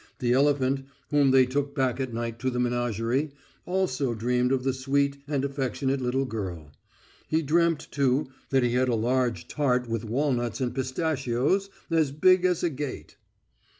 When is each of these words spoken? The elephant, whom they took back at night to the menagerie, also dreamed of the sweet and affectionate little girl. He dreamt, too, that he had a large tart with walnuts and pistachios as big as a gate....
The 0.17 0.33
elephant, 0.33 0.87
whom 1.11 1.29
they 1.29 1.45
took 1.45 1.75
back 1.75 1.99
at 1.99 2.11
night 2.11 2.39
to 2.39 2.49
the 2.49 2.59
menagerie, 2.59 3.33
also 3.67 4.15
dreamed 4.15 4.51
of 4.51 4.63
the 4.63 4.73
sweet 4.73 5.17
and 5.27 5.45
affectionate 5.45 6.01
little 6.01 6.25
girl. 6.25 6.71
He 7.27 7.43
dreamt, 7.43 7.87
too, 7.91 8.25
that 8.49 8.63
he 8.63 8.71
had 8.73 8.89
a 8.89 8.95
large 8.95 9.47
tart 9.47 9.87
with 9.87 10.03
walnuts 10.03 10.59
and 10.59 10.73
pistachios 10.73 11.69
as 11.91 12.09
big 12.09 12.45
as 12.45 12.63
a 12.63 12.71
gate.... 12.71 13.17